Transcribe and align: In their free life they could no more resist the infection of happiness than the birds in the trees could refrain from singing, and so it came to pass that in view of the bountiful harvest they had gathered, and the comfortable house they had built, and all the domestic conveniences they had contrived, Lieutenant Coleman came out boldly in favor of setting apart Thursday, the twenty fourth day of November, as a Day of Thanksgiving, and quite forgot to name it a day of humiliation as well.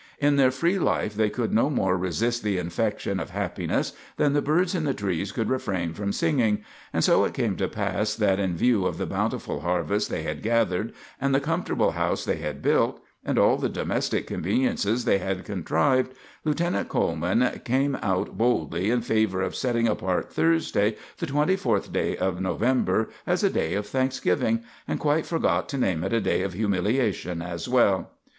In 0.17 0.35
their 0.35 0.49
free 0.49 0.79
life 0.79 1.13
they 1.13 1.29
could 1.29 1.53
no 1.53 1.69
more 1.69 1.95
resist 1.95 2.41
the 2.41 2.57
infection 2.57 3.19
of 3.19 3.29
happiness 3.29 3.93
than 4.17 4.33
the 4.33 4.41
birds 4.41 4.73
in 4.73 4.83
the 4.83 4.95
trees 4.95 5.31
could 5.31 5.47
refrain 5.47 5.93
from 5.93 6.11
singing, 6.11 6.63
and 6.91 7.03
so 7.03 7.23
it 7.23 7.35
came 7.35 7.55
to 7.57 7.67
pass 7.67 8.15
that 8.15 8.39
in 8.39 8.57
view 8.57 8.87
of 8.87 8.97
the 8.97 9.05
bountiful 9.05 9.59
harvest 9.59 10.09
they 10.09 10.23
had 10.23 10.41
gathered, 10.41 10.91
and 11.19 11.35
the 11.35 11.39
comfortable 11.39 11.91
house 11.91 12.25
they 12.25 12.37
had 12.37 12.63
built, 12.63 12.99
and 13.23 13.37
all 13.37 13.57
the 13.57 13.69
domestic 13.69 14.25
conveniences 14.25 15.05
they 15.05 15.19
had 15.19 15.45
contrived, 15.45 16.15
Lieutenant 16.43 16.89
Coleman 16.89 17.61
came 17.63 17.95
out 18.01 18.35
boldly 18.35 18.89
in 18.89 19.01
favor 19.01 19.43
of 19.43 19.55
setting 19.55 19.87
apart 19.87 20.33
Thursday, 20.33 20.95
the 21.19 21.27
twenty 21.27 21.55
fourth 21.55 21.93
day 21.93 22.17
of 22.17 22.41
November, 22.41 23.09
as 23.27 23.43
a 23.43 23.51
Day 23.51 23.75
of 23.75 23.85
Thanksgiving, 23.85 24.63
and 24.87 24.99
quite 24.99 25.27
forgot 25.27 25.69
to 25.69 25.77
name 25.77 26.03
it 26.03 26.11
a 26.11 26.19
day 26.19 26.41
of 26.41 26.53
humiliation 26.53 27.43
as 27.43 27.69
well. 27.69 28.09